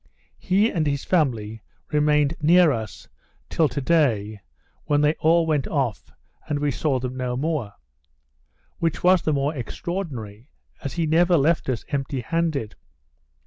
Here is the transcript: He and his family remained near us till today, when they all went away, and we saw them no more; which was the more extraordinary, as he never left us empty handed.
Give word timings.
He 0.39 0.71
and 0.71 0.87
his 0.87 1.05
family 1.05 1.61
remained 1.91 2.35
near 2.41 2.71
us 2.71 3.07
till 3.49 3.69
today, 3.69 4.41
when 4.85 5.01
they 5.01 5.13
all 5.19 5.45
went 5.45 5.67
away, 5.67 5.93
and 6.47 6.57
we 6.57 6.71
saw 6.71 6.97
them 6.99 7.15
no 7.15 7.37
more; 7.37 7.73
which 8.79 9.03
was 9.03 9.21
the 9.21 9.31
more 9.31 9.53
extraordinary, 9.53 10.49
as 10.83 10.93
he 10.93 11.05
never 11.05 11.37
left 11.37 11.69
us 11.69 11.85
empty 11.89 12.21
handed. 12.21 12.73